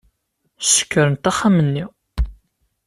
Ssekrant 0.61 1.29
axxam-nni. 1.31 1.85